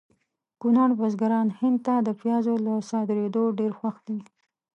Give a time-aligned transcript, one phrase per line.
[0.61, 4.19] کونړ بزګران هند ته د پیازو له صادریدو ډېر خوښ دي